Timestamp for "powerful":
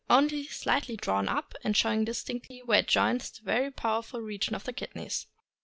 3.69-4.19